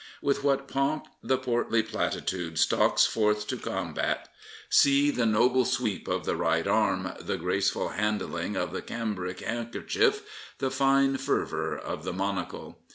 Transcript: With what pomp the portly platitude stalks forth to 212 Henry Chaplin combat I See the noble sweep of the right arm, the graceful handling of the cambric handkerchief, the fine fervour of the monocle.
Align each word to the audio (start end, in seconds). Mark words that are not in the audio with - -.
With 0.19 0.43
what 0.43 0.67
pomp 0.67 1.05
the 1.21 1.37
portly 1.37 1.83
platitude 1.83 2.57
stalks 2.57 3.05
forth 3.05 3.41
to 3.45 3.55
212 3.55 3.75
Henry 3.75 3.93
Chaplin 3.93 4.03
combat 4.15 4.27
I 4.29 4.29
See 4.71 5.11
the 5.11 5.25
noble 5.27 5.63
sweep 5.63 6.07
of 6.07 6.25
the 6.25 6.35
right 6.35 6.65
arm, 6.65 7.13
the 7.19 7.37
graceful 7.37 7.89
handling 7.89 8.55
of 8.55 8.71
the 8.73 8.81
cambric 8.81 9.41
handkerchief, 9.41 10.23
the 10.57 10.71
fine 10.71 11.17
fervour 11.17 11.77
of 11.77 12.03
the 12.03 12.13
monocle. 12.13 12.79